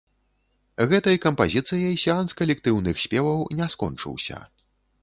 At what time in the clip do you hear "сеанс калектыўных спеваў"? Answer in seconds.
2.05-3.47